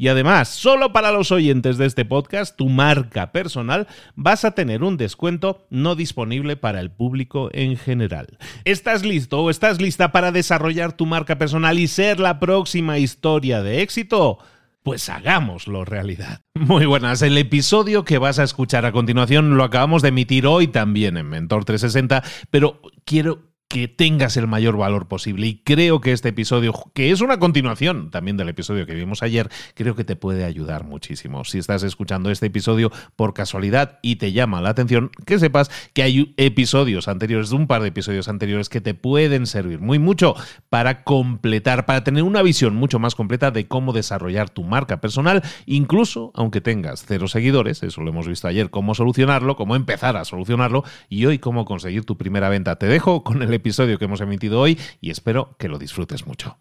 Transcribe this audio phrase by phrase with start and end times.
[0.00, 4.84] Y además, solo para los oyentes de este podcast, tu marca personal, vas a tener
[4.84, 8.38] un descuento no disponible para el público en general.
[8.64, 13.60] ¿Estás listo o estás lista para desarrollar tu marca personal y ser la próxima historia
[13.60, 14.38] de éxito?
[14.84, 16.42] Pues hagámoslo realidad.
[16.54, 20.68] Muy buenas, el episodio que vas a escuchar a continuación lo acabamos de emitir hoy
[20.68, 25.46] también en Mentor 360, pero quiero que tengas el mayor valor posible.
[25.46, 29.50] Y creo que este episodio, que es una continuación también del episodio que vimos ayer,
[29.74, 31.44] creo que te puede ayudar muchísimo.
[31.44, 36.02] Si estás escuchando este episodio por casualidad y te llama la atención, que sepas que
[36.02, 40.34] hay episodios anteriores, un par de episodios anteriores, que te pueden servir muy mucho
[40.70, 45.42] para completar, para tener una visión mucho más completa de cómo desarrollar tu marca personal,
[45.66, 50.24] incluso aunque tengas cero seguidores, eso lo hemos visto ayer, cómo solucionarlo, cómo empezar a
[50.24, 52.76] solucionarlo y hoy cómo conseguir tu primera venta.
[52.76, 56.58] Te dejo con el episodio que hemos emitido hoy y espero que lo disfrutes mucho.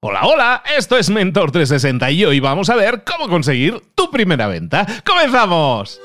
[0.00, 4.46] Hola, hola, esto es Mentor 360 y hoy vamos a ver cómo conseguir tu primera
[4.46, 4.86] venta.
[5.04, 6.00] ¡Comenzamos!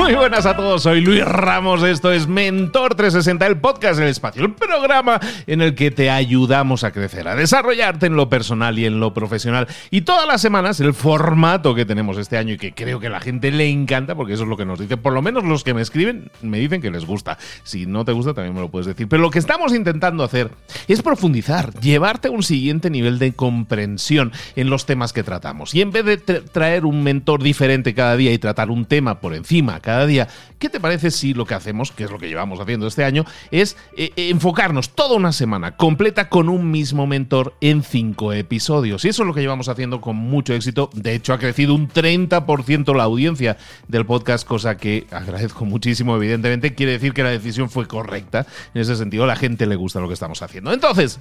[0.00, 4.42] Muy buenas a todos, soy Luis Ramos, esto es Mentor 360, el podcast, el espacio,
[4.42, 8.86] el programa en el que te ayudamos a crecer, a desarrollarte en lo personal y
[8.86, 9.68] en lo profesional.
[9.90, 13.10] Y todas las semanas el formato que tenemos este año y que creo que a
[13.10, 15.64] la gente le encanta, porque eso es lo que nos dice, por lo menos los
[15.64, 17.36] que me escriben me dicen que les gusta.
[17.62, 19.06] Si no te gusta también me lo puedes decir.
[19.06, 20.50] Pero lo que estamos intentando hacer
[20.88, 25.74] es profundizar, llevarte a un siguiente nivel de comprensión en los temas que tratamos.
[25.74, 29.34] Y en vez de traer un mentor diferente cada día y tratar un tema por
[29.34, 30.28] encima, cada día.
[30.60, 33.24] ¿Qué te parece si lo que hacemos, que es lo que llevamos haciendo este año,
[33.50, 39.04] es eh, eh, enfocarnos toda una semana completa con un mismo mentor en cinco episodios?
[39.04, 40.90] Y eso es lo que llevamos haciendo con mucho éxito.
[40.92, 43.56] De hecho, ha crecido un 30% la audiencia
[43.88, 46.74] del podcast, cosa que agradezco muchísimo, evidentemente.
[46.74, 48.46] Quiere decir que la decisión fue correcta.
[48.74, 50.72] En ese sentido, la gente le gusta lo que estamos haciendo.
[50.72, 51.20] Entonces,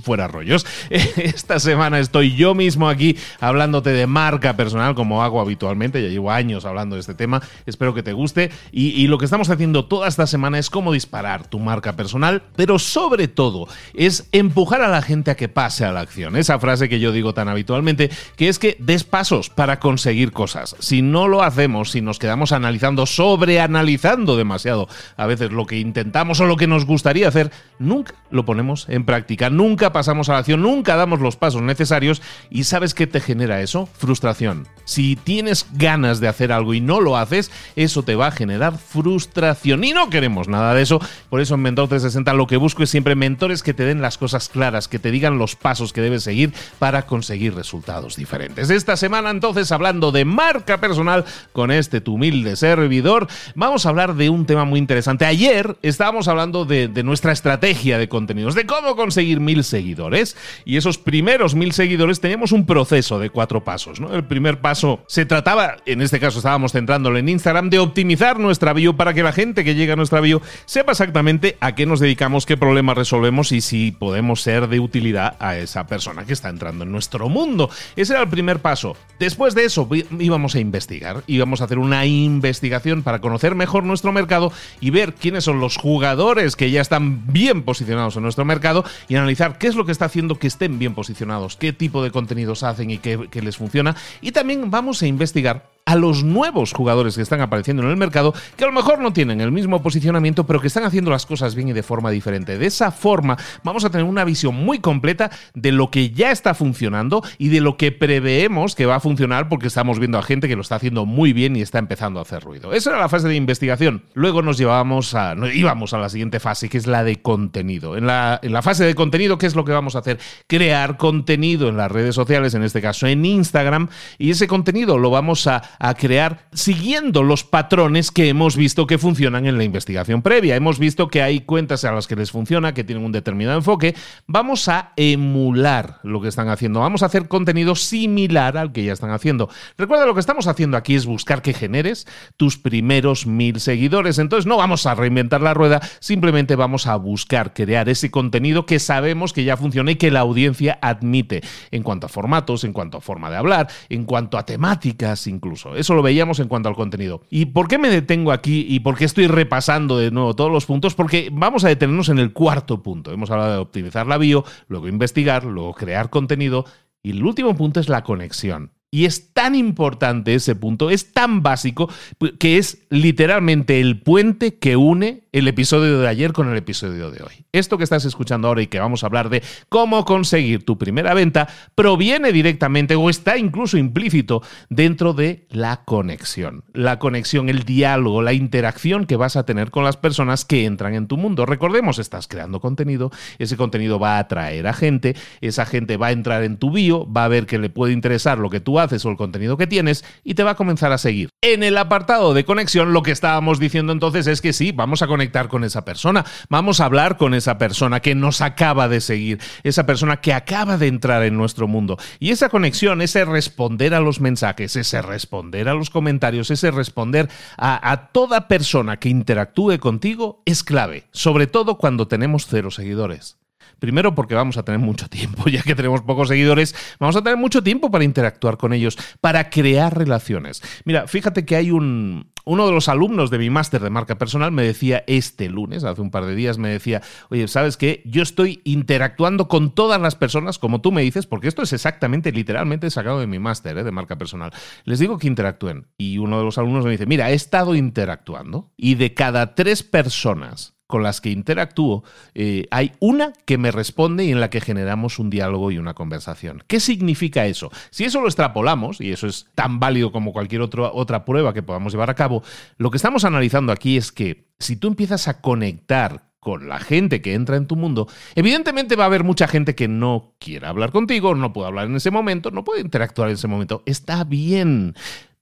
[0.00, 0.66] fuera rollos.
[0.90, 6.02] Esta semana estoy yo mismo aquí hablándote de marca personal como hago habitualmente.
[6.02, 7.42] Ya llevo años hablando de este tema.
[7.66, 8.50] Espero que te guste.
[8.72, 12.78] Y, lo que estamos haciendo toda esta semana es cómo disparar tu marca personal, pero
[12.78, 16.36] sobre todo es empujar a la gente a que pase a la acción.
[16.36, 20.74] Esa frase que yo digo tan habitualmente, que es que des pasos para conseguir cosas.
[20.80, 26.40] Si no lo hacemos, si nos quedamos analizando, sobreanalizando demasiado a veces lo que intentamos
[26.40, 30.38] o lo que nos gustaría hacer, nunca lo ponemos en práctica, nunca pasamos a la
[30.38, 33.86] acción, nunca damos los pasos necesarios y ¿sabes qué te genera eso?
[33.86, 34.66] Frustración.
[34.84, 38.78] Si tienes ganas de hacer algo y no lo haces, eso te va a generar
[38.78, 39.84] frustración.
[39.84, 41.00] Y no queremos nada de eso.
[41.30, 44.18] Por eso en Mentor 360 lo que busco es siempre mentores que te den las
[44.18, 48.70] cosas claras, que te digan los pasos que debes seguir para conseguir resultados diferentes.
[48.70, 54.14] Esta semana entonces hablando de marca personal con este tu humilde servidor, vamos a hablar
[54.14, 55.26] de un tema muy interesante.
[55.26, 60.36] Ayer estábamos hablando de, de nuestra estrategia de contenidos, de cómo conseguir mil seguidores.
[60.64, 64.00] Y esos primeros mil seguidores teníamos un proceso de cuatro pasos.
[64.00, 64.14] ¿no?
[64.14, 68.72] El primer paso se trataba, en este caso estábamos centrándolo en Instagram, de optimizar nuestra
[68.72, 72.00] bio para que la gente que llega a nuestra bio sepa exactamente a qué nos
[72.00, 76.48] dedicamos, qué problemas resolvemos y si podemos ser de utilidad a esa persona que está
[76.48, 77.70] entrando en nuestro mundo.
[77.96, 78.96] Ese era el primer paso.
[79.18, 79.88] Después de eso
[80.18, 85.14] íbamos a investigar, íbamos a hacer una investigación para conocer mejor nuestro mercado y ver
[85.14, 89.68] quiénes son los jugadores que ya están bien posicionados en nuestro mercado y analizar qué
[89.68, 92.98] es lo que está haciendo que estén bien posicionados, qué tipo de contenidos hacen y
[92.98, 93.96] qué, qué les funciona.
[94.20, 98.34] Y también vamos a investigar a los nuevos jugadores que están apareciendo en el mercado,
[98.56, 101.54] que a lo mejor no tienen el mismo posicionamiento, pero que están haciendo las cosas
[101.54, 102.58] bien y de forma diferente.
[102.58, 106.54] De esa forma vamos a tener una visión muy completa de lo que ya está
[106.54, 110.48] funcionando y de lo que preveemos que va a funcionar porque estamos viendo a gente
[110.48, 112.72] que lo está haciendo muy bien y está empezando a hacer ruido.
[112.72, 114.02] Esa era la fase de investigación.
[114.14, 117.96] Luego nos llevábamos a, íbamos a la siguiente fase, que es la de contenido.
[117.96, 120.18] En la, en la fase de contenido, ¿qué es lo que vamos a hacer?
[120.48, 125.10] Crear contenido en las redes sociales, en este caso en Instagram, y ese contenido lo
[125.10, 130.22] vamos a, a crear siguiendo los patrones que hemos visto que funcionan en la investigación
[130.22, 130.56] previa.
[130.56, 133.94] Hemos visto que hay cuentas a las que les funciona, que tienen un determinado enfoque.
[134.26, 136.80] Vamos a emular lo que están haciendo.
[136.80, 139.48] Vamos a hacer contenido similar al que ya están haciendo.
[139.76, 142.06] Recuerda, lo que estamos haciendo aquí es buscar que generes
[142.36, 144.18] tus primeros mil seguidores.
[144.18, 148.78] Entonces no vamos a reinventar la rueda, simplemente vamos a buscar crear ese contenido que
[148.78, 152.98] sabemos que ya funciona y que la audiencia admite en cuanto a formatos, en cuanto
[152.98, 155.65] a forma de hablar, en cuanto a temáticas incluso.
[155.74, 157.22] Eso lo veíamos en cuanto al contenido.
[157.30, 160.66] ¿Y por qué me detengo aquí y por qué estoy repasando de nuevo todos los
[160.66, 160.94] puntos?
[160.94, 163.12] Porque vamos a detenernos en el cuarto punto.
[163.12, 166.64] Hemos hablado de optimizar la bio, luego investigar, luego crear contenido
[167.02, 168.75] y el último punto es la conexión.
[168.96, 171.90] Y es tan importante ese punto, es tan básico,
[172.38, 177.22] que es literalmente el puente que une el episodio de ayer con el episodio de
[177.22, 177.44] hoy.
[177.52, 181.12] Esto que estás escuchando ahora y que vamos a hablar de cómo conseguir tu primera
[181.12, 186.64] venta proviene directamente o está incluso implícito dentro de la conexión.
[186.72, 190.94] La conexión, el diálogo, la interacción que vas a tener con las personas que entran
[190.94, 191.44] en tu mundo.
[191.44, 196.12] Recordemos, estás creando contenido, ese contenido va a atraer a gente, esa gente va a
[196.12, 198.85] entrar en tu bio, va a ver que le puede interesar lo que tú haces
[198.86, 201.30] o el contenido que tienes y te va a comenzar a seguir.
[201.42, 205.06] En el apartado de conexión, lo que estábamos diciendo entonces es que sí, vamos a
[205.06, 209.40] conectar con esa persona, vamos a hablar con esa persona que nos acaba de seguir,
[209.62, 211.98] esa persona que acaba de entrar en nuestro mundo.
[212.18, 217.28] Y esa conexión, ese responder a los mensajes, ese responder a los comentarios, ese responder
[217.56, 223.36] a, a toda persona que interactúe contigo es clave, sobre todo cuando tenemos cero seguidores.
[223.78, 227.36] Primero porque vamos a tener mucho tiempo, ya que tenemos pocos seguidores, vamos a tener
[227.36, 230.62] mucho tiempo para interactuar con ellos, para crear relaciones.
[230.84, 234.52] Mira, fíjate que hay un, uno de los alumnos de mi máster de marca personal
[234.52, 238.02] me decía este lunes, hace un par de días, me decía, oye, ¿sabes qué?
[238.06, 242.30] Yo estoy interactuando con todas las personas, como tú me dices, porque esto es exactamente,
[242.30, 243.84] literalmente sacado de mi máster ¿eh?
[243.84, 244.52] de marca personal.
[244.84, 245.88] Les digo que interactúen.
[245.98, 249.82] Y uno de los alumnos me dice, mira, he estado interactuando y de cada tres
[249.82, 252.04] personas con las que interactúo,
[252.34, 255.94] eh, hay una que me responde y en la que generamos un diálogo y una
[255.94, 256.62] conversación.
[256.66, 257.70] ¿Qué significa eso?
[257.90, 261.92] Si eso lo extrapolamos, y eso es tan válido como cualquier otra prueba que podamos
[261.92, 262.42] llevar a cabo,
[262.78, 267.20] lo que estamos analizando aquí es que si tú empiezas a conectar con la gente
[267.22, 268.06] que entra en tu mundo,
[268.36, 271.96] evidentemente va a haber mucha gente que no quiera hablar contigo, no puede hablar en
[271.96, 273.82] ese momento, no puede interactuar en ese momento.
[273.84, 274.94] Está bien.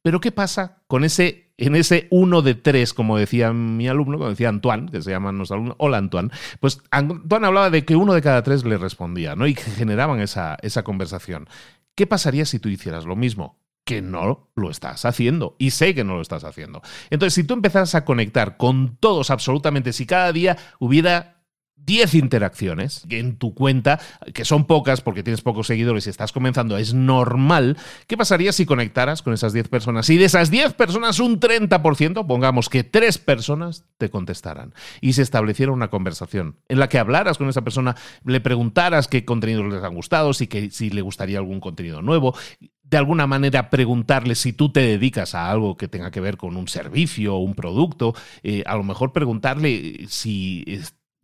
[0.04, 4.28] Pero ¿qué pasa con ese, en ese uno de tres, como decía mi alumno, como
[4.28, 6.28] decía Antoine, que se llama nuestro alumno, hola Antoine,
[6.60, 9.46] pues Antoine hablaba de que uno de cada tres le respondía, ¿no?
[9.46, 11.48] Y que generaban esa, esa conversación.
[11.94, 13.58] ¿Qué pasaría si tú hicieras lo mismo?
[13.86, 15.56] que no lo estás haciendo.
[15.58, 16.80] Y sé que no lo estás haciendo.
[17.10, 21.43] Entonces, si tú empezaras a conectar con todos absolutamente, si cada día hubiera
[21.76, 24.00] 10 interacciones en tu cuenta,
[24.32, 27.76] que son pocas porque tienes pocos seguidores y estás comenzando, es normal.
[28.06, 30.06] ¿Qué pasaría si conectaras con esas 10 personas?
[30.06, 35.22] Si de esas 10 personas un 30%, pongamos que 3 personas te contestaran y se
[35.22, 39.82] estableciera una conversación en la que hablaras con esa persona, le preguntaras qué contenidos les
[39.82, 42.34] han gustado, si, que, si le gustaría algún contenido nuevo,
[42.82, 46.56] de alguna manera preguntarle si tú te dedicas a algo que tenga que ver con
[46.56, 50.64] un servicio o un producto, eh, a lo mejor preguntarle si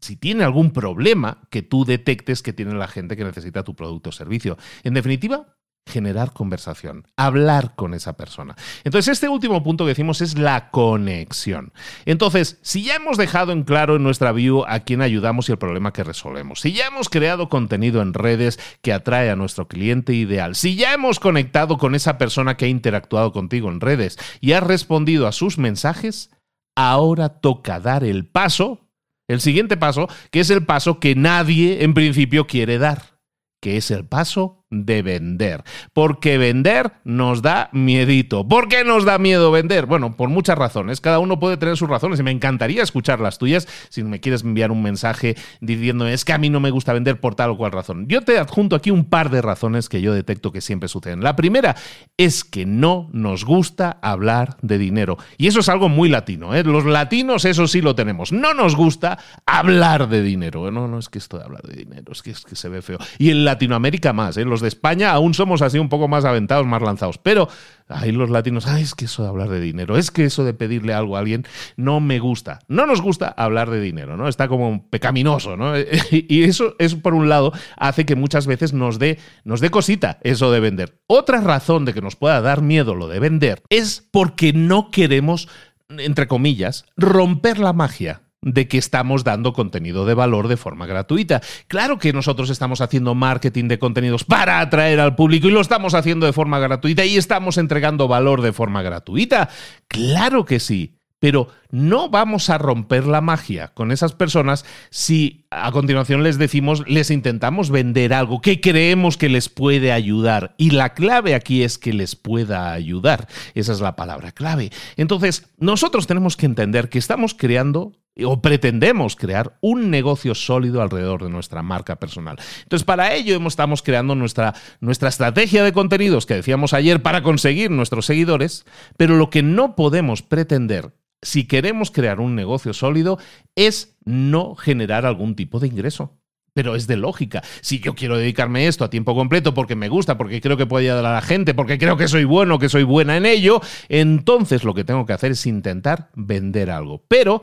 [0.01, 4.11] si tiene algún problema que tú detectes que tiene la gente que necesita tu producto
[4.11, 4.57] o servicio.
[4.83, 8.57] En definitiva, generar conversación, hablar con esa persona.
[8.85, 11.73] Entonces, este último punto que decimos es la conexión.
[12.07, 15.59] Entonces, si ya hemos dejado en claro en nuestra view a quién ayudamos y el
[15.59, 20.15] problema que resolvemos, si ya hemos creado contenido en redes que atrae a nuestro cliente
[20.15, 24.53] ideal, si ya hemos conectado con esa persona que ha interactuado contigo en redes y
[24.53, 26.31] has respondido a sus mensajes,
[26.77, 28.90] ahora toca dar el paso
[29.33, 33.19] el siguiente paso, que es el paso que nadie en principio quiere dar,
[33.61, 35.65] que es el paso de vender.
[35.93, 38.47] Porque vender nos da miedito.
[38.47, 39.87] ¿Por qué nos da miedo vender?
[39.87, 41.01] Bueno, por muchas razones.
[41.01, 44.43] Cada uno puede tener sus razones y me encantaría escuchar las tuyas si me quieres
[44.43, 47.57] enviar un mensaje diciendo es que a mí no me gusta vender por tal o
[47.57, 48.07] cual razón.
[48.09, 51.23] Yo te adjunto aquí un par de razones que yo detecto que siempre suceden.
[51.23, 51.77] La primera
[52.17, 55.19] es que no nos gusta hablar de dinero.
[55.37, 56.55] Y eso es algo muy latino.
[56.55, 56.63] ¿eh?
[56.63, 58.33] Los latinos eso sí lo tenemos.
[58.33, 60.71] No nos gusta hablar de dinero.
[60.71, 62.83] No, no es que esto de hablar de dinero, es que, es que se ve
[62.83, 62.99] feo.
[63.19, 64.37] Y en Latinoamérica más.
[64.37, 64.45] ¿eh?
[64.61, 67.19] De España aún somos así un poco más aventados, más lanzados.
[67.19, 67.49] Pero
[67.89, 70.95] ahí los latinos, es que eso de hablar de dinero, es que eso de pedirle
[70.95, 72.61] algo a alguien no me gusta.
[72.69, 74.29] No nos gusta hablar de dinero, ¿no?
[74.29, 75.75] Está como pecaminoso, ¿no?
[76.11, 80.19] Y eso, eso por un lado hace que muchas veces nos dé, nos dé cosita
[80.23, 81.01] eso de vender.
[81.07, 85.49] Otra razón de que nos pueda dar miedo lo de vender es porque no queremos,
[85.89, 91.43] entre comillas, romper la magia de que estamos dando contenido de valor de forma gratuita.
[91.69, 95.95] Claro que nosotros estamos haciendo marketing de contenidos para atraer al público y lo estamos
[95.95, 99.51] haciendo de forma gratuita y estamos entregando valor de forma gratuita.
[99.89, 100.97] Claro que sí.
[101.21, 106.83] Pero no vamos a romper la magia con esas personas si a continuación les decimos,
[106.89, 110.55] les intentamos vender algo que creemos que les puede ayudar.
[110.57, 113.29] Y la clave aquí es que les pueda ayudar.
[113.55, 114.71] Esa es la palabra clave.
[114.97, 117.93] Entonces, nosotros tenemos que entender que estamos creando
[118.25, 122.39] o pretendemos crear un negocio sólido alrededor de nuestra marca personal.
[122.63, 127.71] Entonces, para ello estamos creando nuestra, nuestra estrategia de contenidos que decíamos ayer para conseguir
[127.71, 128.65] nuestros seguidores,
[128.97, 133.19] pero lo que no podemos pretender si queremos crear un negocio sólido
[133.55, 136.17] es no generar algún tipo de ingreso.
[136.53, 137.43] Pero es de lógica.
[137.61, 140.87] Si yo quiero dedicarme esto a tiempo completo porque me gusta, porque creo que puede
[140.87, 144.65] ayudar a la gente, porque creo que soy bueno, que soy buena en ello, entonces
[144.65, 147.05] lo que tengo que hacer es intentar vender algo.
[147.07, 147.43] Pero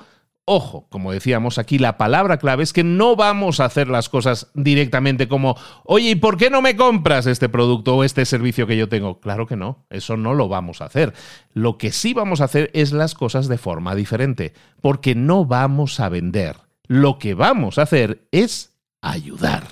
[0.49, 4.49] Ojo, como decíamos aquí, la palabra clave es que no vamos a hacer las cosas
[4.53, 8.77] directamente como, oye, ¿y por qué no me compras este producto o este servicio que
[8.77, 9.19] yo tengo?
[9.19, 11.13] Claro que no, eso no lo vamos a hacer.
[11.51, 15.99] Lo que sí vamos a hacer es las cosas de forma diferente, porque no vamos
[15.99, 16.55] a vender.
[16.87, 19.67] Lo que vamos a hacer es ayudar.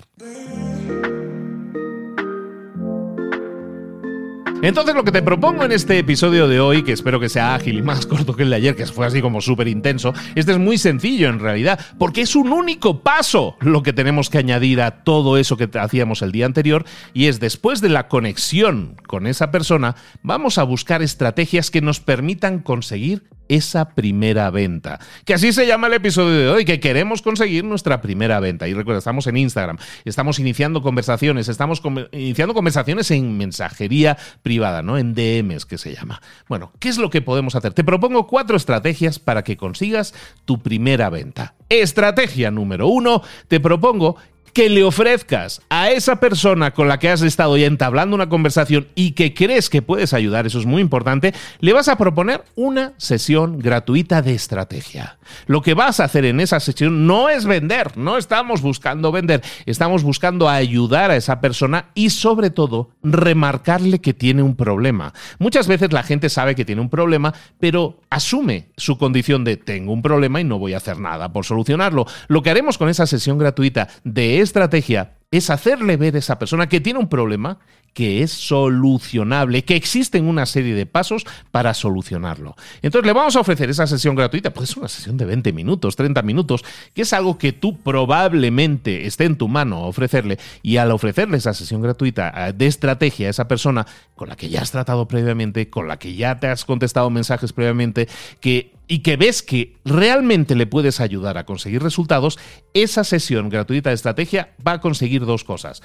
[4.65, 7.77] Entonces lo que te propongo en este episodio de hoy, que espero que sea ágil
[7.77, 10.57] y más corto que el de ayer, que fue así como súper intenso, este es
[10.57, 15.03] muy sencillo en realidad, porque es un único paso lo que tenemos que añadir a
[15.03, 19.51] todo eso que hacíamos el día anterior, y es después de la conexión con esa
[19.51, 25.00] persona, vamos a buscar estrategias que nos permitan conseguir esa primera venta.
[25.25, 28.68] Que así se llama el episodio de hoy, que queremos conseguir nuestra primera venta.
[28.68, 34.98] Y recuerda, estamos en Instagram, estamos iniciando conversaciones, estamos iniciando conversaciones en mensajería privada, ¿no?
[34.98, 36.22] En DMs que se llama.
[36.48, 37.74] Bueno, ¿qué es lo que podemos hacer?
[37.74, 40.14] Te propongo cuatro estrategias para que consigas
[40.46, 41.56] tu primera venta.
[41.70, 44.18] Estrategia número uno, te propongo
[44.55, 48.88] que le ofrezcas a esa persona con la que has estado ya entablando una conversación
[48.95, 52.93] y que crees que puedes ayudar, eso es muy importante, le vas a proponer una
[52.95, 55.17] sesión gratuita de estrategia.
[55.45, 59.43] Lo que vas a hacer en esa sesión no es vender, no estamos buscando vender,
[59.65, 65.13] estamos buscando ayudar a esa persona y sobre todo remarcarle que tiene un problema.
[65.38, 69.91] Muchas veces la gente sabe que tiene un problema, pero asume su condición de tengo
[69.91, 72.05] un problema y no voy a hacer nada por solucionarlo.
[72.29, 76.70] Lo que haremos con esa sesión gratuita de estrategia es hacerle ver a esa persona
[76.70, 77.60] que tiene un problema
[77.96, 82.53] que es solucionable, que existen una serie de pasos para solucionarlo.
[82.82, 85.96] Entonces le vamos a ofrecer esa sesión gratuita, pues es una sesión de 20 minutos,
[85.96, 90.91] 30 minutos, que es algo que tú probablemente esté en tu mano ofrecerle y al
[90.91, 95.08] ofrecerle esa sesión gratuita de estrategia a esa persona con la que ya has tratado
[95.08, 98.10] previamente, con la que ya te has contestado mensajes previamente,
[98.41, 102.38] que y que ves que realmente le puedes ayudar a conseguir resultados,
[102.74, 105.81] esa sesión gratuita de estrategia va a conseguir dos cosas.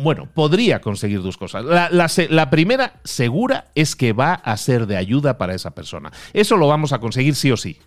[0.00, 1.64] Bueno, podría conseguir dos cosas.
[1.64, 6.12] La, primera, segura, es que va a ser de ayuda para esa persona.
[6.32, 7.78] Eso lo vamos a conseguir sí o sí.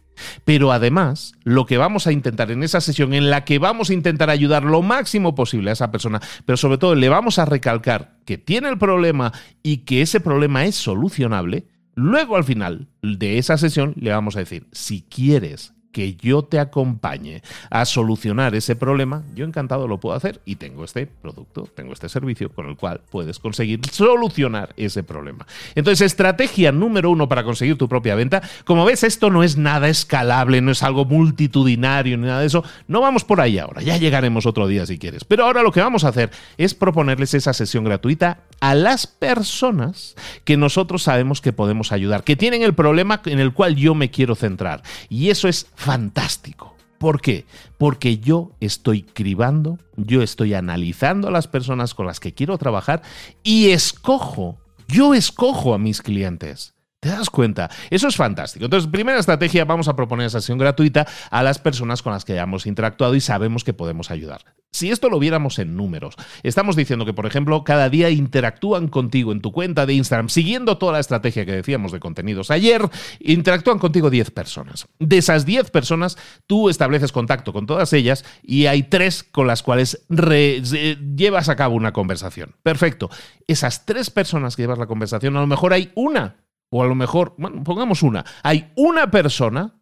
[0.43, 3.93] Pero además, lo que vamos a intentar en esa sesión en la que vamos a
[3.93, 8.17] intentar ayudar lo máximo posible a esa persona, pero sobre todo le vamos a recalcar
[8.25, 9.31] que tiene el problema
[9.63, 14.39] y que ese problema es solucionable, luego al final de esa sesión le vamos a
[14.39, 20.15] decir, si quieres que yo te acompañe a solucionar ese problema, yo encantado lo puedo
[20.15, 25.03] hacer y tengo este producto, tengo este servicio con el cual puedes conseguir solucionar ese
[25.03, 25.45] problema.
[25.75, 28.41] Entonces, estrategia número uno para conseguir tu propia venta.
[28.65, 32.63] Como ves, esto no es nada escalable, no es algo multitudinario ni nada de eso.
[32.87, 35.23] No vamos por ahí ahora, ya llegaremos otro día si quieres.
[35.23, 40.15] Pero ahora lo que vamos a hacer es proponerles esa sesión gratuita a las personas
[40.43, 44.11] que nosotros sabemos que podemos ayudar, que tienen el problema en el cual yo me
[44.11, 44.83] quiero centrar.
[45.09, 46.75] Y eso es fantástico.
[46.99, 47.45] ¿Por qué?
[47.79, 53.01] Porque yo estoy cribando, yo estoy analizando a las personas con las que quiero trabajar
[53.41, 56.75] y escojo, yo escojo a mis clientes.
[57.01, 57.67] ¿Te das cuenta?
[57.89, 58.65] Eso es fantástico.
[58.65, 62.33] Entonces, primera estrategia, vamos a proponer esa sesión gratuita a las personas con las que
[62.33, 64.41] hayamos interactuado y sabemos que podemos ayudar.
[64.71, 69.31] Si esto lo viéramos en números, estamos diciendo que, por ejemplo, cada día interactúan contigo
[69.31, 72.87] en tu cuenta de Instagram, siguiendo toda la estrategia que decíamos de contenidos ayer,
[73.19, 74.87] interactúan contigo 10 personas.
[74.99, 79.63] De esas 10 personas, tú estableces contacto con todas ellas y hay tres con las
[79.63, 82.53] cuales llevas a cabo una conversación.
[82.61, 83.09] Perfecto.
[83.47, 86.35] Esas tres personas que llevas la conversación, a lo mejor hay una,
[86.71, 89.75] o a lo mejor, bueno, pongamos una, hay una persona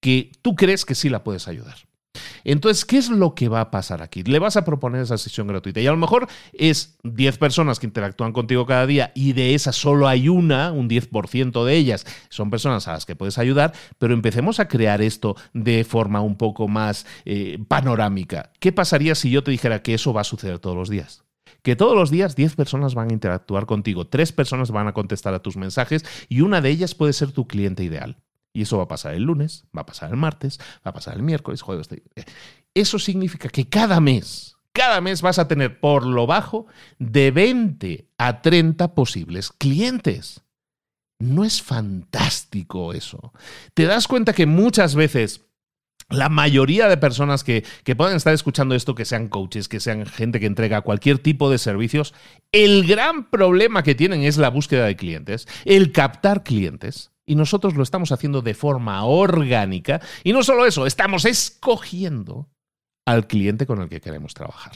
[0.00, 1.76] que tú crees que sí la puedes ayudar.
[2.44, 4.22] Entonces, ¿qué es lo que va a pasar aquí?
[4.22, 7.86] Le vas a proponer esa sesión gratuita y a lo mejor es 10 personas que
[7.86, 12.48] interactúan contigo cada día y de esas solo hay una, un 10% de ellas son
[12.48, 16.68] personas a las que puedes ayudar, pero empecemos a crear esto de forma un poco
[16.68, 18.52] más eh, panorámica.
[18.60, 21.25] ¿Qué pasaría si yo te dijera que eso va a suceder todos los días?
[21.66, 25.34] Que todos los días 10 personas van a interactuar contigo, 3 personas van a contestar
[25.34, 28.22] a tus mensajes y una de ellas puede ser tu cliente ideal.
[28.52, 31.16] Y eso va a pasar el lunes, va a pasar el martes, va a pasar
[31.16, 31.88] el miércoles, jueves.
[32.72, 36.68] Eso significa que cada mes, cada mes vas a tener por lo bajo
[37.00, 40.42] de 20 a 30 posibles clientes.
[41.18, 43.32] ¿No es fantástico eso?
[43.74, 45.45] ¿Te das cuenta que muchas veces
[46.08, 50.06] la mayoría de personas que, que, puedan estar escuchando esto, que sean coaches, que sean
[50.06, 52.14] gente que entrega cualquier tipo de servicios,
[52.52, 57.10] el gran problema que tienen es la búsqueda de clientes, el captar clientes.
[57.28, 60.00] Y nosotros lo estamos haciendo de forma orgánica.
[60.22, 62.48] Y no solo eso, estamos escogiendo
[63.06, 64.72] al cliente con el que queremos trabajar.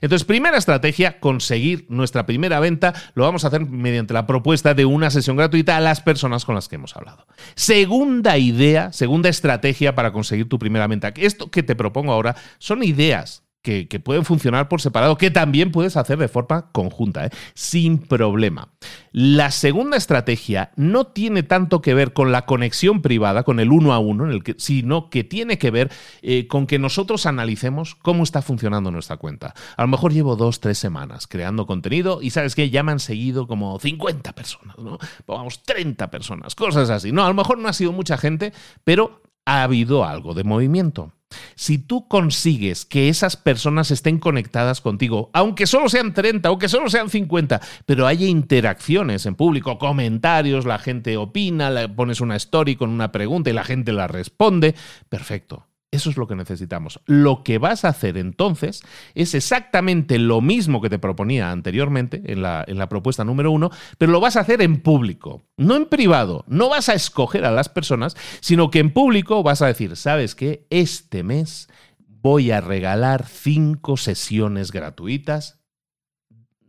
[0.00, 4.84] Entonces, primera estrategia, conseguir nuestra primera venta, lo vamos a hacer mediante la propuesta de
[4.84, 7.26] una sesión gratuita a las personas con las que hemos hablado.
[7.56, 11.12] Segunda idea, segunda estrategia para conseguir tu primera venta.
[11.16, 15.96] Esto que te propongo ahora son ideas que, pueden funcionar por separado, que también puedes
[15.96, 17.30] hacer de forma conjunta, ¿eh?
[17.54, 18.68] sin problema.
[19.12, 23.92] La segunda estrategia no tiene tanto que ver con la conexión privada, con el uno
[23.92, 24.26] a uno,
[24.56, 25.92] sino que tiene que ver
[26.22, 29.54] eh, con que nosotros analicemos cómo está funcionando nuestra cuenta.
[29.76, 33.00] A lo mejor llevo dos, tres semanas creando contenido y sabes que ya me han
[33.00, 34.98] seguido como 50 personas, ¿no?
[35.24, 37.12] Pongamos 30 personas, cosas así.
[37.12, 38.52] No, a lo mejor no ha sido mucha gente,
[38.82, 41.12] pero ha habido algo de movimiento.
[41.54, 46.88] Si tú consigues que esas personas estén conectadas contigo, aunque solo sean 30, aunque solo
[46.90, 52.76] sean 50, pero haya interacciones en público, comentarios, la gente opina, le pones una story
[52.76, 54.74] con una pregunta y la gente la responde,
[55.08, 55.66] perfecto.
[55.92, 57.00] Eso es lo que necesitamos.
[57.04, 58.82] Lo que vas a hacer entonces
[59.14, 63.70] es exactamente lo mismo que te proponía anteriormente en la, en la, propuesta número uno,
[63.98, 66.46] pero lo vas a hacer en público, no en privado.
[66.48, 70.34] No vas a escoger a las personas, sino que en público vas a decir, ¿sabes
[70.34, 70.66] qué?
[70.70, 71.68] Este mes
[72.22, 75.60] voy a regalar cinco sesiones gratuitas.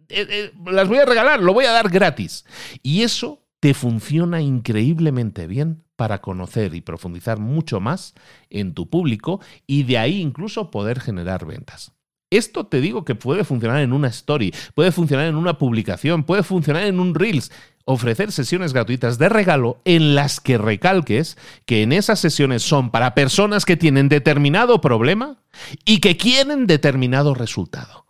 [0.10, 2.46] Eh, eh, las voy a regalar, lo voy a dar gratis.
[2.82, 8.14] Y eso te funciona increíblemente bien para conocer y profundizar mucho más
[8.50, 11.94] en tu público y de ahí incluso poder generar ventas.
[12.30, 16.44] Esto te digo que puede funcionar en una story, puede funcionar en una publicación, puede
[16.44, 17.54] funcionar en un Reels.
[17.86, 23.16] Ofrecer sesiones gratuitas de regalo en las que recalques que en esas sesiones son para
[23.16, 25.38] personas que tienen determinado problema
[25.86, 28.08] y que quieren determinado resultado.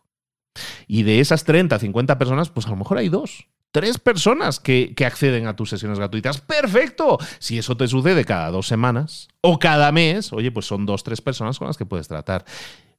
[0.88, 4.96] Y de esas 30, 50 personas, pues a lo mejor hay dos tres personas que,
[5.06, 6.40] acceden a tus sesiones gratuitas.
[6.40, 7.18] ¡Perfecto!
[7.40, 11.20] Si eso te sucede cada dos semanas o cada mes, oye, pues son dos, tres
[11.20, 12.46] personas con las que puedes tratar.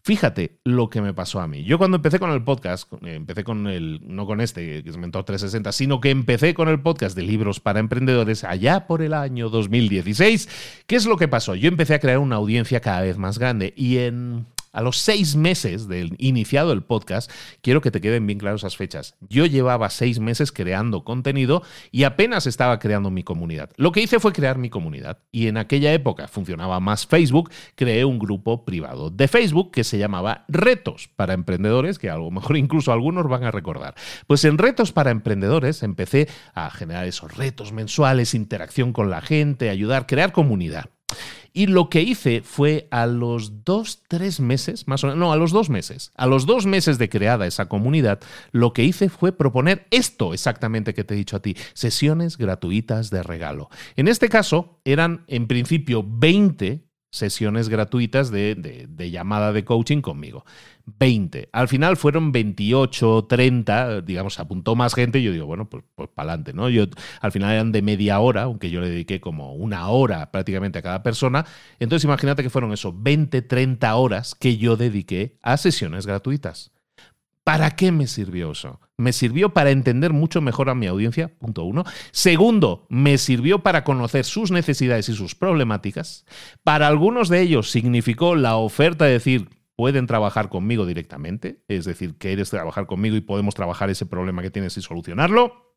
[0.02, 1.64] Fíjate lo que me pasó a mí.
[1.64, 5.24] Yo cuando empecé con el podcast, empecé con el, no con este, que es Mentor
[5.24, 9.48] 360, sino que empecé con el podcast de libros para emprendedores allá por el año
[9.48, 10.48] 2016.
[10.86, 11.54] ¿Qué es lo que pasó?
[11.54, 15.36] Yo empecé a crear una audiencia cada vez más grande y en a los seis
[15.36, 17.30] meses de iniciado el podcast,
[17.62, 19.14] quiero que te queden bien claras esas fechas.
[19.28, 23.70] Yo llevaba seis meses creando contenido y apenas estaba creando mi comunidad.
[23.76, 28.04] Lo que hice fue crear mi comunidad y en aquella época funcionaba más Facebook, creé
[28.04, 32.56] un grupo privado de Facebook que se llamaba Retos para Emprendedores, que a lo mejor
[32.56, 33.94] incluso algunos van a recordar.
[34.26, 39.70] Pues en Retos para Emprendedores empecé a generar esos retos mensuales, interacción con la gente,
[39.70, 40.90] ayudar, crear comunidad.
[41.56, 45.36] Y lo que hice fue a los dos, tres meses, más o menos, no, a
[45.36, 48.18] los dos meses, a los dos meses de creada esa comunidad,
[48.50, 53.08] lo que hice fue proponer esto exactamente que te he dicho a ti, sesiones gratuitas
[53.10, 53.70] de regalo.
[53.94, 56.84] En este caso, eran en principio 20
[57.14, 60.44] sesiones gratuitas de, llamada de coaching conmigo.
[60.98, 61.48] 20.
[61.52, 65.22] Al final fueron 28, 30, digamos, apuntó más gente.
[65.22, 66.68] Yo digo, bueno, pues, pues para adelante, ¿no?
[66.68, 66.86] Yo,
[67.20, 70.82] al final eran de media hora, aunque yo le dediqué como una hora prácticamente a
[70.82, 71.46] cada persona.
[71.78, 76.72] Entonces imagínate que fueron eso, 20, 30 horas que yo dediqué a sesiones gratuitas.
[77.44, 78.80] ¿Para qué me sirvió eso?
[78.96, 81.84] Me sirvió para entender mucho mejor a mi audiencia, punto uno.
[82.12, 86.24] Segundo, me sirvió para conocer sus necesidades y sus problemáticas.
[86.62, 92.16] Para algunos de ellos significó la oferta de decir, pueden trabajar conmigo directamente, es decir,
[92.18, 95.74] quieres trabajar conmigo y podemos trabajar ese problema que tienes y solucionarlo.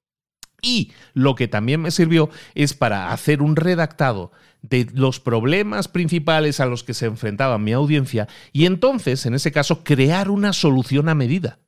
[0.62, 6.60] Y lo que también me sirvió es para hacer un redactado de los problemas principales
[6.60, 11.10] a los que se enfrentaba mi audiencia y entonces, en ese caso, crear una solución
[11.10, 11.60] a medida.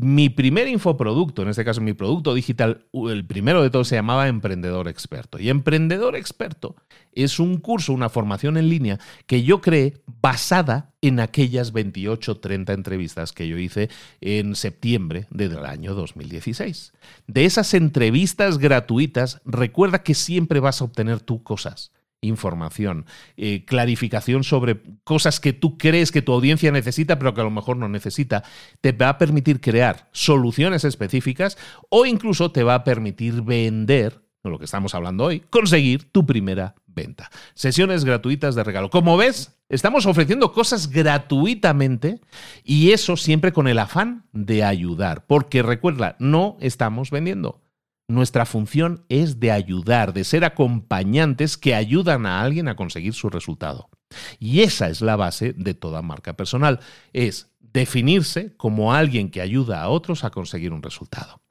[0.00, 4.28] Mi primer infoproducto, en este caso mi producto digital, el primero de todos se llamaba
[4.28, 5.38] Emprendedor Experto.
[5.38, 6.76] Y Emprendedor Experto
[7.12, 12.72] es un curso, una formación en línea que yo creé basada en aquellas 28, 30
[12.72, 16.92] entrevistas que yo hice en septiembre del año 2016.
[17.26, 23.04] De esas entrevistas gratuitas, recuerda que siempre vas a obtener tú cosas información,
[23.36, 27.50] eh, clarificación sobre cosas que tú crees que tu audiencia necesita, pero que a lo
[27.50, 28.44] mejor no necesita,
[28.80, 31.58] te va a permitir crear soluciones específicas
[31.90, 36.74] o incluso te va a permitir vender, lo que estamos hablando hoy, conseguir tu primera
[36.86, 37.30] venta.
[37.54, 38.90] Sesiones gratuitas de regalo.
[38.90, 42.20] Como ves, estamos ofreciendo cosas gratuitamente
[42.64, 47.61] y eso siempre con el afán de ayudar, porque recuerda, no estamos vendiendo.
[48.12, 53.30] Nuestra función es de ayudar, de ser acompañantes que ayudan a alguien a conseguir su
[53.30, 53.88] resultado.
[54.38, 56.80] Y esa es la base de toda marca personal,
[57.14, 61.41] es definirse como alguien que ayuda a otros a conseguir un resultado.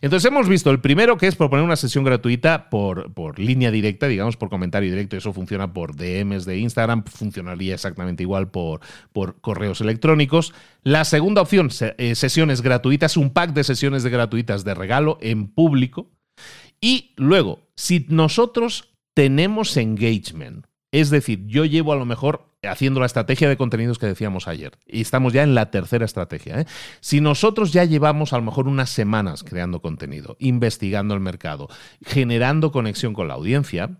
[0.00, 4.06] Entonces hemos visto el primero que es proponer una sesión gratuita por, por, línea directa,
[4.06, 8.80] digamos por comentario directo, eso funciona por DMs de Instagram, funcionaría exactamente igual por,
[9.12, 10.54] por correos electrónicos.
[10.82, 15.48] La segunda opción, eh, sesiones gratuitas, un pack de sesiones de gratuitas de regalo en
[15.48, 16.10] público.
[16.80, 23.06] Y luego, si nosotros tenemos engagement, es decir, yo llevo a lo mejor haciendo la
[23.06, 24.78] estrategia de contenidos que decíamos ayer.
[24.86, 26.60] Y estamos ya en la tercera estrategia.
[26.60, 26.66] ¿eh?
[27.00, 31.68] Si nosotros ya llevamos a lo mejor unas semanas creando contenido, investigando el mercado,
[32.04, 33.98] generando conexión con la audiencia,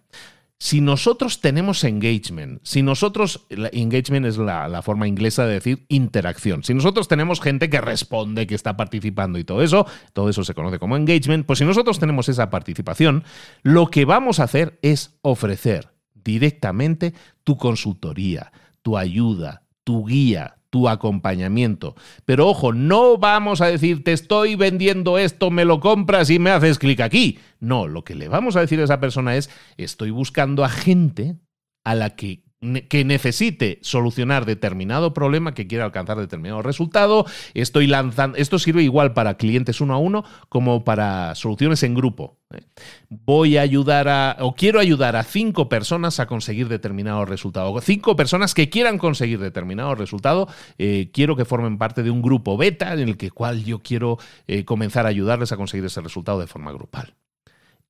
[0.59, 6.65] si nosotros tenemos engagement, si nosotros, engagement es la, la, forma inglesa de decir interacción,
[6.65, 10.55] si nosotros tenemos gente que responde, que está participando y todo eso, todo eso se
[10.55, 13.23] conoce como engagement, pues si nosotros tenemos esa participación,
[13.63, 15.96] lo que vamos a hacer es ofrecer
[16.27, 21.95] directamente tu consultoría, tu ayuda, tu guía, tu acompañamiento.
[22.25, 26.51] Pero ojo, no vamos a decir, te estoy vendiendo esto, me lo compras y me
[26.51, 27.39] haces clic aquí.
[27.61, 31.37] No, lo que le vamos a decir a esa persona es, estoy buscando a gente
[31.85, 32.43] a la que
[32.89, 37.27] que necesite solucionar determinado problema, que quiera alcanzar determinado resultado.
[37.53, 42.39] Estoy lanzando, esto sirve igual para clientes uno a uno como para soluciones en grupo.
[42.55, 42.63] ¿eh?
[43.11, 47.79] Voy a ayudar a, o quiero ayudar a cinco personas a conseguir determinado resultado.
[47.83, 52.57] Cinco personas que quieran conseguir determinado resultado, eh, quiero que formen parte de un grupo
[52.57, 56.41] beta en el que cual yo quiero eh, comenzar a ayudarles a conseguir ese resultado
[56.41, 57.15] de forma grupal.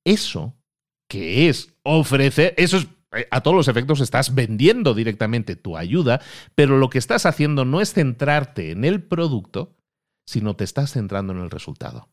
[0.03, 0.55] Eso
[1.07, 2.87] que es ofrecer, eso es
[3.31, 6.21] a todos los efectos estás vendiendo directamente tu ayuda,
[6.55, 9.75] pero lo que estás haciendo no es centrarte en el producto,
[10.25, 12.09] sino te estás centrando en el resultado.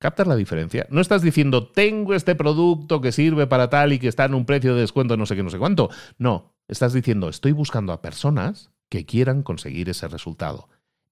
[0.00, 0.86] ¿Captas la diferencia?
[0.90, 4.46] No estás diciendo, tengo este producto que sirve para tal y que está en un
[4.46, 5.90] precio de descuento no sé qué, no sé cuánto.
[6.18, 10.68] No, estás diciendo, estoy buscando a personas que quieran conseguir ese resultado.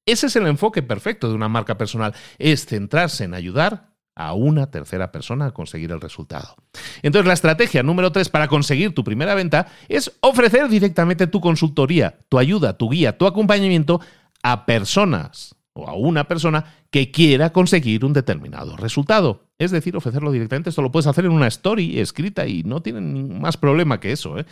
[0.06, 4.70] Ese es el enfoque perfecto de una marca personal, es centrarse en ayudar a una
[4.70, 6.57] tercera persona a conseguir el resultado.
[7.02, 12.18] Entonces, la estrategia número tres para conseguir tu primera venta es ofrecer directamente tu consultoría,
[12.29, 14.00] tu ayuda, tu guía, tu acompañamiento
[14.42, 19.50] a personas o a una persona que quiera conseguir un determinado resultado.
[19.59, 20.70] Es decir, ofrecerlo directamente.
[20.70, 24.38] Esto lo puedes hacer en una story escrita y no tienen más problema que eso.
[24.38, 24.46] ¿eh?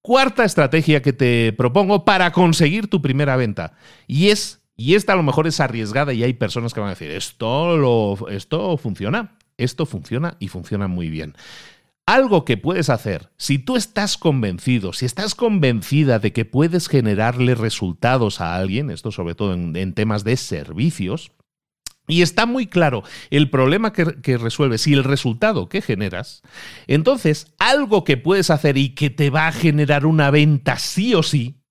[0.00, 3.74] Cuarta estrategia que te propongo para conseguir tu primera venta
[4.06, 6.92] y es y esta a lo mejor es arriesgada y hay personas que van a
[6.94, 11.34] decir, esto, lo, esto funciona, esto funciona y funciona muy bien.
[12.06, 17.54] Algo que puedes hacer, si tú estás convencido, si estás convencida de que puedes generarle
[17.54, 21.30] resultados a alguien, esto sobre todo en, temas de servicios,
[22.08, 26.42] y está muy claro el problema que, que, resuelves y el resultado que generas,
[26.88, 31.22] entonces algo que puedes hacer y que te va a generar una venta sí o
[31.22, 31.61] sí,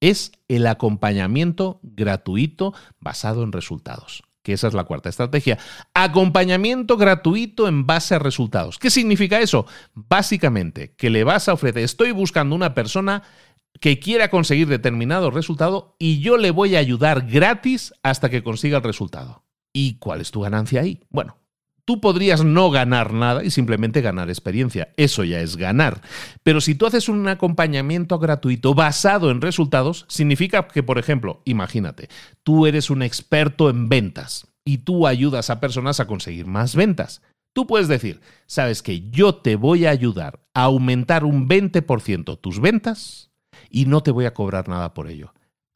[0.00, 4.22] es el acompañamiento gratuito basado en resultados.
[4.42, 5.58] Que esa es la cuarta estrategia.
[5.92, 8.78] Acompañamiento gratuito en base a resultados.
[8.78, 9.66] ¿Qué significa eso?
[9.94, 13.22] Básicamente, que le vas a ofrecer, estoy buscando una persona
[13.80, 18.78] que quiera conseguir determinado resultado y yo le voy a ayudar gratis hasta que consiga
[18.78, 19.44] el resultado.
[19.72, 21.00] ¿Y cuál es tu ganancia ahí?
[21.10, 21.37] Bueno,
[21.88, 24.92] Tú podrías no ganar nada y simplemente ganar experiencia.
[24.98, 26.02] Eso ya es ganar.
[26.42, 32.10] Pero si tú haces un acompañamiento gratuito basado en resultados, significa que, por ejemplo, imagínate,
[32.42, 37.22] tú eres un experto en ventas y tú ayudas a personas a conseguir más ventas.
[37.54, 42.60] Tú puedes decir, sabes que yo te voy a ayudar a aumentar un 20% tus
[42.60, 43.30] ventas
[43.70, 45.32] y no te voy a cobrar nada por ello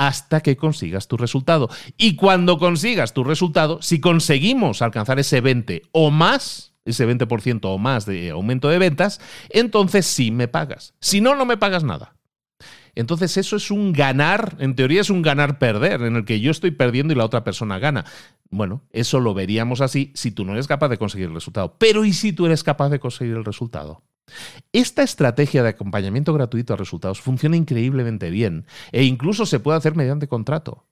[0.06, 1.68] hasta que consigas tu resultado.
[1.96, 7.78] Y cuando consigas tu resultado, si conseguimos alcanzar ese 20 o más, ese 20% o
[7.78, 10.94] más de aumento de ventas, entonces sí me pagas.
[11.00, 12.16] Si no, no me pagas nada.
[12.94, 16.72] Entonces eso es un ganar, en teoría es un ganar-perder, en el que yo estoy
[16.72, 18.04] perdiendo y la otra persona gana.
[18.50, 21.76] Bueno, eso lo veríamos así si tú no eres capaz de conseguir el resultado.
[21.78, 24.02] Pero ¿y si tú eres capaz de conseguir el resultado?
[24.72, 29.96] Esta estrategia de acompañamiento gratuito a resultados funciona increíblemente bien e incluso se puede hacer
[29.96, 30.86] mediante contrato.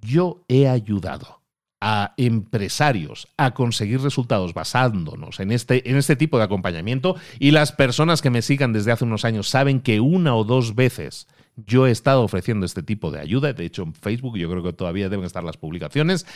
[0.00, 1.42] Yo he ayudado
[1.84, 7.72] a empresarios a conseguir resultados basándonos en este, en este tipo de acompañamiento y las
[7.72, 11.86] personas que me sigan desde hace unos años saben que una o dos veces yo
[11.86, 15.08] he estado ofreciendo este tipo de ayuda, de hecho en Facebook yo creo que todavía
[15.08, 16.26] deben estar las publicaciones,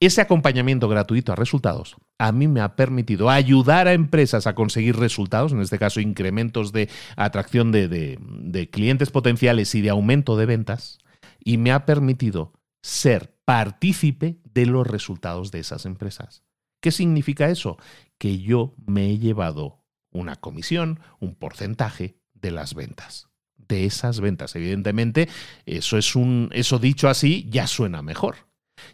[0.00, 4.96] ese acompañamiento gratuito a resultados a mí me ha permitido ayudar a empresas a conseguir
[4.96, 10.98] resultados, en este caso incrementos de atracción de, clientes potenciales y de aumento de ventas,
[11.44, 16.42] y me ha permitido ser partícipe de los resultados de esas empresas.
[16.80, 17.76] ¿Qué significa eso?
[18.18, 23.25] Que yo me he llevado una comisión, un porcentaje de las ventas.
[23.68, 25.28] De esas ventas, evidentemente,
[25.64, 28.46] eso es un eso dicho así ya suena mejor.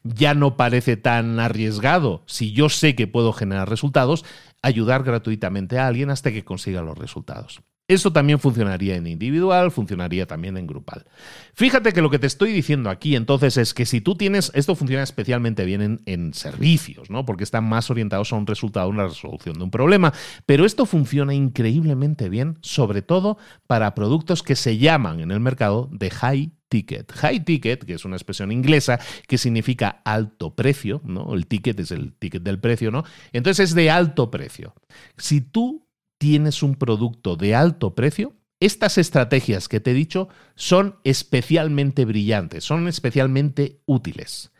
[0.05, 4.25] Ya no parece tan arriesgado si yo sé que puedo generar resultados,
[4.63, 7.63] ayudar gratuitamente a alguien hasta que consiga los resultados.
[7.93, 11.05] Eso también funcionaría en individual, funcionaría también en grupal.
[11.53, 14.75] Fíjate que lo que te estoy diciendo aquí entonces es que si tú tienes, esto
[14.75, 17.27] funciona especialmente bien en, servicios, ¿no?
[17.27, 20.15] Porque están más orientados a un resultado, una resolución de un problema,
[20.47, 25.91] pero esto funciona increíblemente bien, sobre todo para productos que se llaman en el mercado
[25.93, 27.13] de high ticket.
[27.13, 31.35] High ticket, que es una expresión inglesa que significa alto precio, ¿no?
[31.35, 33.05] El ticket es el ticket del precio, ¿no?
[33.35, 34.75] Entonces es de alto precio.
[35.19, 35.87] Si tú
[36.23, 42.63] tienes un producto de alto precio, estas estrategias que te he dicho son especialmente brillantes,
[42.63, 44.53] son especialmente útiles.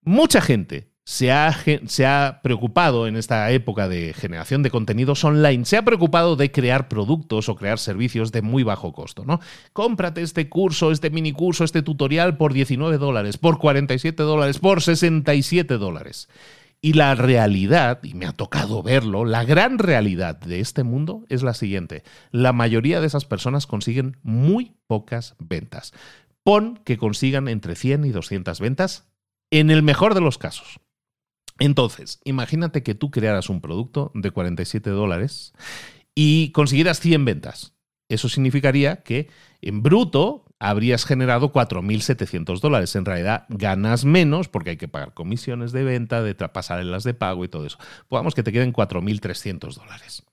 [0.00, 5.66] Mucha gente se ha, se ha, preocupado en esta época de generación de contenidos online,
[5.66, 9.40] se ha preocupado de crear productos o crear servicios de muy bajo costo, ¿no?
[9.74, 14.80] Cómprate este curso, este mini curso, este tutorial por 19 dólares, por 47 dólares, por
[14.80, 16.30] 67 dólares.
[16.80, 21.42] Y la realidad, y me ha tocado verlo, la gran realidad de este mundo es
[21.42, 22.04] la siguiente.
[22.30, 25.92] La mayoría de esas personas consiguen muy pocas ventas.
[26.44, 29.08] Pon que consigan entre 100 y 200 ventas
[29.50, 30.78] en el mejor de los casos.
[31.58, 35.52] Entonces, imagínate que tú crearas un producto de 47 dólares
[36.14, 37.77] y consiguieras 100 ventas.
[38.08, 39.28] Eso significaría que
[39.60, 42.96] en bruto habrías generado 4.700 dólares.
[42.96, 47.44] En realidad ganas menos porque hay que pagar comisiones de venta, de pasarelas de pago
[47.44, 47.78] y todo eso.
[48.08, 50.24] Podamos que te queden 4.300 dólares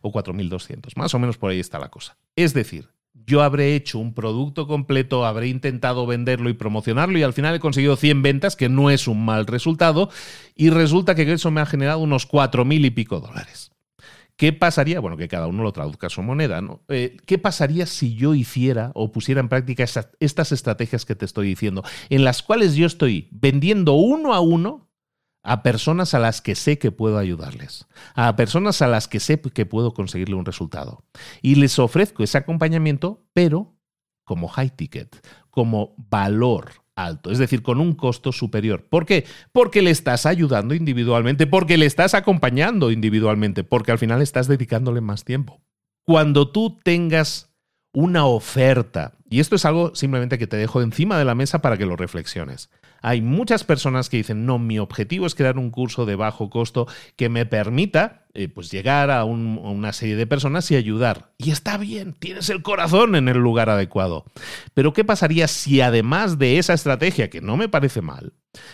[0.00, 0.96] o 4.200.
[0.96, 2.16] Más o menos por ahí está la cosa.
[2.34, 2.88] Es decir,
[3.26, 7.60] yo habré hecho un producto completo, habré intentado venderlo y promocionarlo y al final he
[7.60, 10.08] conseguido 100 ventas, que no es un mal resultado,
[10.54, 13.72] y resulta que eso me ha generado unos 4.000 y pico dólares.
[14.38, 15.00] ¿Qué pasaría?
[15.00, 16.84] Bueno, que cada uno lo traduzca a su moneda, ¿no?
[16.86, 19.84] Eh, ¿Qué pasaría si yo hiciera o pusiera en práctica
[20.20, 24.88] estas estrategias que te estoy diciendo, en las cuales yo estoy vendiendo uno a uno
[25.42, 29.40] a personas a las que sé que puedo ayudarles, a personas a las que sé
[29.40, 31.04] que puedo conseguirle un resultado?
[31.42, 33.74] Y les ofrezco ese acompañamiento, pero
[34.22, 35.20] como high ticket,
[35.50, 38.86] como valor alto, es decir, con un costo superior.
[38.88, 39.24] ¿Por qué?
[39.52, 45.00] Porque le estás ayudando individualmente, porque le estás acompañando individualmente, porque al final estás dedicándole
[45.00, 45.60] más tiempo.
[46.04, 47.52] Cuando tú tengas
[47.92, 51.76] una oferta, y esto es algo simplemente que te dejo encima de la mesa para
[51.76, 52.70] que lo reflexiones.
[53.02, 56.86] Hay muchas personas que dicen, no, mi objetivo es crear un curso de bajo costo
[57.16, 61.32] que me permita eh, pues llegar a, a, una serie de personas y ayudar.
[61.38, 64.24] Y está bien, tienes el corazón en el lugar adecuado.
[64.74, 68.32] Pero ¿qué pasaría si además de esa estrategia, que no me parece mal,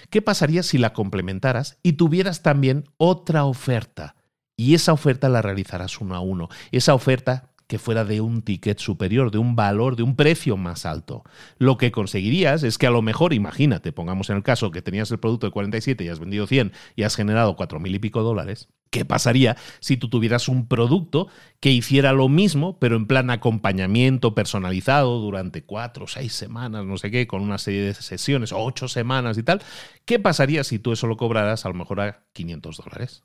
[0.08, 4.16] qué pasaría si la complementaras y tuvieras también otra oferta?
[4.56, 6.48] Y esa oferta la realizarás uno a uno.
[6.70, 11.24] Esa oferta fuera de un ticket superior, de un valor, de un precio más alto.
[11.58, 15.10] Lo que conseguirías es que a lo mejor, imagínate, pongamos en el caso que tenías
[15.10, 18.22] el producto de 47 y has vendido 100 y has generado 4 mil y pico
[18.22, 18.68] dólares.
[18.94, 21.26] ¿Qué pasaría si tú tuvieras un producto
[21.58, 26.96] que hiciera lo mismo, pero en plan acompañamiento personalizado durante cuatro o seis semanas, no
[26.96, 29.62] sé qué, con una serie de sesiones, ocho semanas y tal?
[30.04, 33.24] ¿Qué pasaría si tú eso lo cobraras a lo mejor a 500 dólares?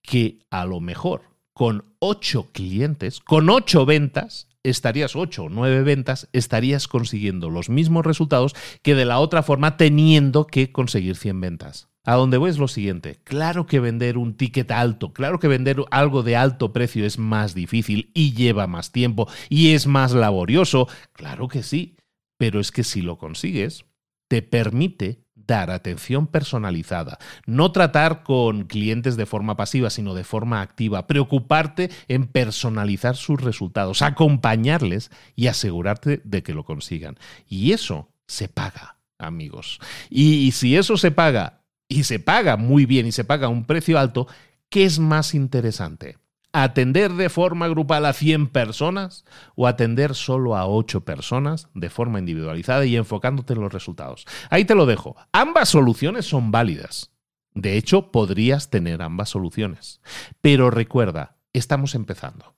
[0.00, 6.28] Que a lo mejor con ocho clientes, con ocho ventas, estarías ocho o nueve ventas,
[6.32, 11.88] estarías consiguiendo los mismos resultados que de la otra forma teniendo que conseguir 100 ventas.
[12.06, 15.82] A donde voy es lo siguiente, claro que vender un ticket alto, claro que vender
[15.90, 20.86] algo de alto precio es más difícil y lleva más tiempo y es más laborioso,
[21.12, 21.96] claro que sí,
[22.36, 23.86] pero es que si lo consigues,
[24.28, 30.60] te permite dar atención personalizada, no tratar con clientes de forma pasiva, sino de forma
[30.60, 37.16] activa, preocuparte en personalizar sus resultados, acompañarles y asegurarte de que lo consigan.
[37.48, 39.80] Y eso se paga, amigos.
[40.10, 43.64] Y, si eso se paga, y se paga muy bien y se paga a un
[43.64, 44.26] precio alto,
[44.68, 46.18] ¿qué es más interesante?
[46.54, 49.24] Atender de forma grupal a 100 personas
[49.56, 54.24] o atender solo a 8 personas de forma individualizada y enfocándote en los resultados.
[54.50, 55.16] Ahí te lo dejo.
[55.32, 57.10] Ambas soluciones son válidas.
[57.54, 60.00] De hecho, podrías tener ambas soluciones.
[60.40, 62.54] Pero recuerda, estamos empezando.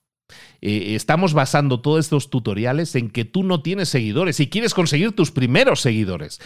[0.61, 5.13] Eh, estamos basando todos estos tutoriales en que tú no tienes seguidores y quieres conseguir
[5.13, 6.39] tus primeros seguidores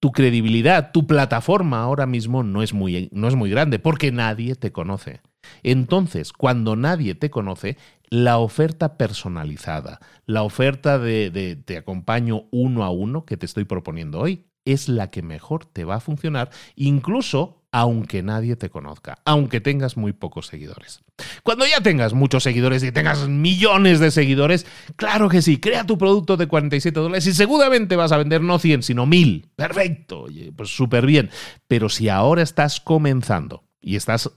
[0.00, 4.54] tu credibilidad, tu plataforma ahora mismo no es muy, no es muy grande porque nadie
[4.54, 5.22] te conoce.
[5.62, 7.76] Entonces, cuando nadie te conoce,
[8.08, 13.64] la oferta personalizada, la oferta de, de, te acompaño uno a uno que te estoy
[13.64, 19.18] proponiendo hoy, es la que mejor te va a funcionar, incluso aunque nadie te conozca,
[19.24, 21.02] aunque tengas muy pocos seguidores.
[21.42, 25.98] Cuando ya tengas muchos seguidores y tengas millones de seguidores, claro que sí, crea tu
[25.98, 29.48] producto de 47 dólares y seguramente vas a vender no 100, sino 1000.
[29.56, 31.30] Perfecto, pues súper bien.
[31.66, 34.30] Pero si ahora estás comenzando y estás,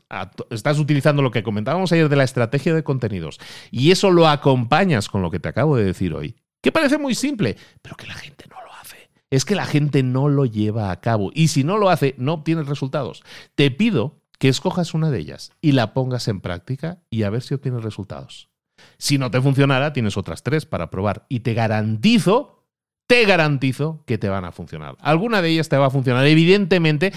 [0.50, 3.40] estás utilizando lo que comentábamos ayer de la estrategia de contenidos
[3.72, 7.16] y eso lo acompañas con lo que te acabo de decir hoy, que parece muy
[7.16, 9.10] simple, pero que la gente no lo hace.
[9.30, 12.34] Es que la gente no lo lleva a cabo y si no lo hace, no
[12.34, 13.24] obtienes resultados.
[13.56, 17.42] Te pido que escojas una de ellas y la pongas en práctica y a ver
[17.42, 18.50] si obtienes resultados.
[18.98, 22.57] Si no te funcionara, tienes otras tres para probar y te garantizo
[23.08, 24.98] te garantizo que te van a funcionar.
[25.00, 26.28] Alguna de ellas te va a funcionar.
[26.28, 27.14] Evidentemente,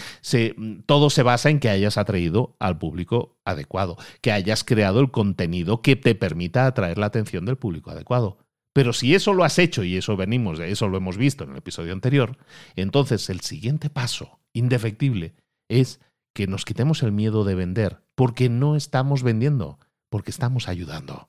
[0.87, 5.83] todo se basa en que hayas atraído al público adecuado, que hayas creado el contenido
[5.83, 8.39] que te permita atraer la atención del público adecuado.
[8.73, 11.57] Pero si eso lo has hecho, y eso venimos, eso lo hemos visto en el
[11.57, 12.39] episodio anterior,
[12.77, 15.35] entonces el siguiente paso, indefectible,
[15.69, 16.01] es
[16.33, 21.29] que nos quitemos el miedo de vender, porque no estamos vendiendo, porque estamos ayudando.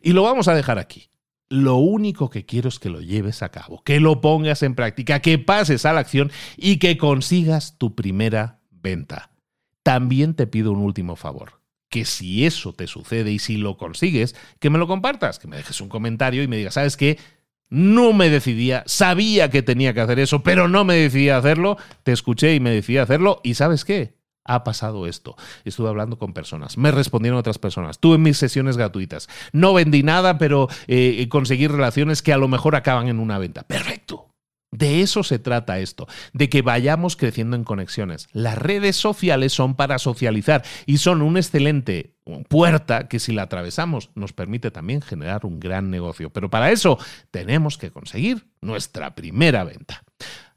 [0.00, 1.08] Y lo vamos a dejar aquí.
[1.48, 5.20] Lo único que quiero es que lo lleves a cabo, que lo pongas en práctica,
[5.20, 9.30] que pases a la acción y que consigas tu primera venta.
[9.84, 14.34] También te pido un último favor, que si eso te sucede y si lo consigues,
[14.58, 17.18] que me lo compartas, que me dejes un comentario y me digas, ¿sabes qué?
[17.68, 22.10] No me decidía, sabía que tenía que hacer eso, pero no me decidía hacerlo, te
[22.10, 24.16] escuché y me decidí hacerlo y ¿sabes qué?
[24.46, 25.36] Ha pasado esto.
[25.64, 30.38] Estuve hablando con personas, me respondieron otras personas, tuve mis sesiones gratuitas, no vendí nada,
[30.38, 33.62] pero eh, conseguí relaciones que a lo mejor acaban en una venta.
[33.64, 34.26] Perfecto.
[34.72, 38.28] De eso se trata esto, de que vayamos creciendo en conexiones.
[38.32, 42.16] Las redes sociales son para socializar y son un excelente
[42.48, 46.30] puerta que si la atravesamos nos permite también generar un gran negocio.
[46.30, 46.98] Pero para eso
[47.30, 50.02] tenemos que conseguir nuestra primera venta.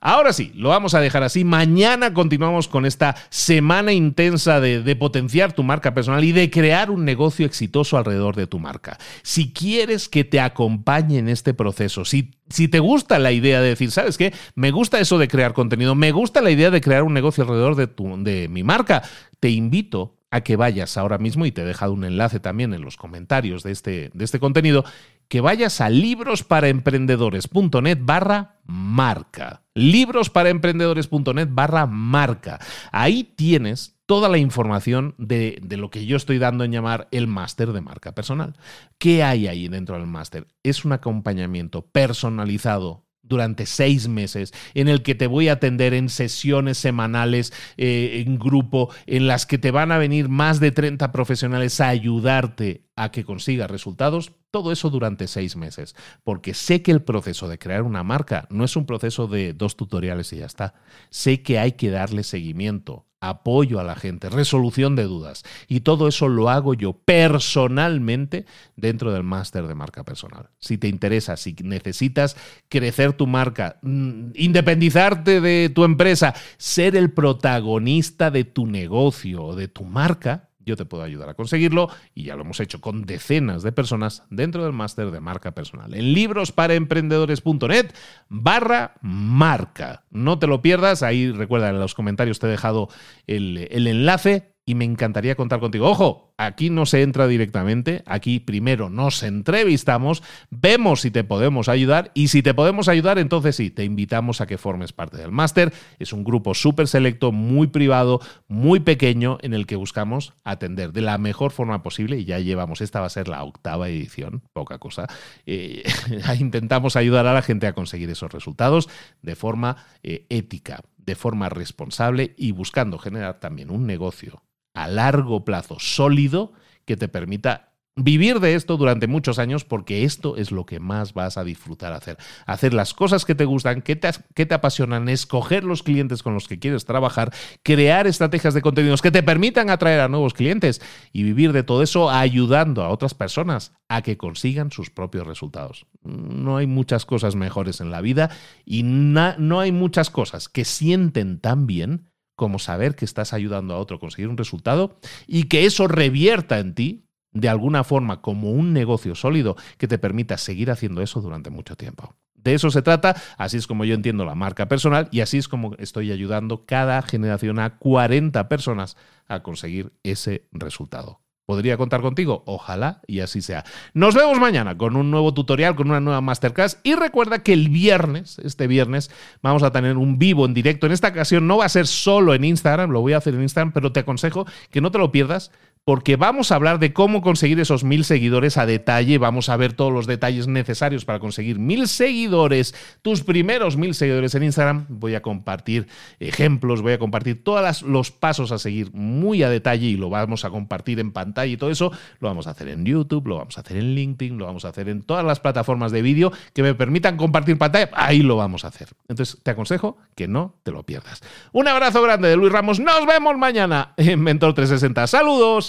[0.02, 1.44] Ahora sí, lo vamos a dejar así.
[1.44, 7.04] Mañana continuamos con esta semana intensa de, potenciar tu marca personal y de crear un
[7.04, 8.98] negocio exitoso alrededor de tu marca.
[9.24, 13.70] Si quieres que te acompañe en este proceso, si, si te gusta la idea de
[13.70, 14.34] decir, ¿sabes qué?
[14.56, 17.76] Me gusta eso de crear contenido, me gusta la idea de crear un negocio alrededor
[17.76, 19.04] de, tu, de mi marca,
[19.40, 22.82] te invito a que vayas ahora mismo, y te he dejado un enlace también en
[22.82, 24.84] los comentarios de este, de este contenido,
[25.28, 29.64] que vayas a librosparaemprendedores.net barra marca.
[29.76, 32.60] Librosparaemprendedores.net barra marca.
[32.92, 37.28] Ahí tienes toda la información de, de, lo que yo estoy dando en llamar el
[37.28, 38.56] máster de marca personal.
[38.98, 40.48] ¿Qué hay ahí dentro del máster?
[40.64, 46.10] Es un acompañamiento personalizado durante seis meses, en el que te voy a atender en
[46.10, 51.12] sesiones semanales, eh, en grupo, en las que te van a venir más de 30
[51.12, 56.92] profesionales a ayudarte a que consigas resultados, todo eso durante seis meses, porque sé que
[56.92, 60.48] el proceso de crear una marca no es un proceso de dos tutoriales y ya
[60.48, 60.74] está.
[61.10, 65.44] Sé que hay que darle seguimiento, apoyo a la gente, resolución de dudas.
[65.68, 70.50] Y todo eso lo hago yo personalmente dentro del máster de marca personal.
[70.60, 72.36] Si te interesa, si necesitas
[72.70, 79.56] crecer tu marca, mm, independizarte de tu empresa, ser el protagonista de tu negocio o
[79.56, 83.06] de tu marca, yo te puedo ayudar a conseguirlo y ya lo hemos hecho con
[83.06, 85.94] decenas de personas dentro del máster de marca personal.
[85.96, 87.94] En librosparaemprendedores.net
[88.30, 90.06] barra marca.
[90.12, 92.90] No te lo pierdas, ahí recuerda en los comentarios te he dejado
[93.28, 95.90] el, el enlace y me encantaría contar contigo.
[95.90, 102.12] Ojo, aquí no se entra directamente, aquí primero nos entrevistamos, vemos si te podemos ayudar
[102.14, 105.74] y si te podemos ayudar, entonces sí, te invitamos a que formes parte del máster.
[105.98, 111.02] Es un grupo súper selecto, muy privado, muy pequeño, en el que buscamos atender de
[111.02, 114.78] la mejor forma posible y ya llevamos, esta va a ser la octava edición, poca
[114.78, 115.08] cosa.
[115.48, 115.82] Eh,
[116.40, 118.88] intentamos ayudar a la gente a conseguir esos resultados
[119.24, 124.44] de forma eh, ética, de forma responsable y buscando generar también un negocio
[124.80, 126.54] a largo plazo sólido
[126.86, 127.70] que te permita
[128.04, 131.94] vivir de esto durante muchos años porque esto es lo que más vas a disfrutar
[131.94, 132.18] hacer.
[132.46, 136.34] Hacer las cosas que te gustan, que te, que te, apasionan, escoger los clientes con
[136.34, 140.82] los que quieres trabajar, crear estrategias de contenidos que te permitan atraer a nuevos clientes
[141.12, 145.86] y vivir de todo eso ayudando a otras personas a que consigan sus propios resultados.
[146.04, 148.30] No hay muchas cosas mejores en la vida
[148.66, 152.09] y no hay muchas cosas que sienten tan bien
[152.40, 156.58] como saber que estás ayudando a otro a conseguir un resultado y que eso revierta
[156.60, 161.20] en ti de alguna forma como un negocio sólido que te permita seguir haciendo eso
[161.20, 162.16] durante mucho tiempo.
[162.36, 165.50] De eso se trata, así es como yo entiendo la marca personal y así es
[165.50, 168.96] como estoy ayudando cada generación a 40 personas
[169.28, 171.20] a conseguir ese resultado.
[171.50, 172.44] ¿Podría contar contigo?
[172.46, 173.66] Ojalá y así sea.
[173.96, 176.80] Nos vemos mañana con un nuevo tutorial, con una nueva masterclass.
[176.84, 179.10] Y recuerda que el viernes, este viernes,
[179.42, 180.86] vamos a tener un vivo en directo.
[180.86, 183.42] En esta ocasión no va a ser solo en Instagram, lo voy a hacer en
[183.42, 185.50] Instagram, pero te aconsejo que no te lo pierdas
[185.84, 189.74] porque vamos a hablar de cómo conseguir esos mil seguidores a detalle, vamos a ver
[189.74, 195.16] todos los detalles necesarios para conseguir mil seguidores, tus primeros mil seguidores en Instagram, voy
[195.16, 195.88] a compartir
[196.20, 200.46] ejemplos, voy a compartir todos los pasos a seguir muy a detalle y lo vamos
[200.46, 203.58] a compartir en pantalla y todo eso, lo vamos a hacer en YouTube, lo vamos
[203.58, 206.62] a hacer en LinkedIn, lo vamos a hacer en todas las plataformas de vídeo que
[206.62, 208.90] me permitan compartir pantalla, ahí lo vamos a hacer.
[209.08, 211.22] Entonces te aconsejo que no te lo pierdas.
[211.52, 215.08] Un abrazo grande de Luis Ramos, nos vemos mañana en Mentor 360.
[215.08, 215.69] Saludos.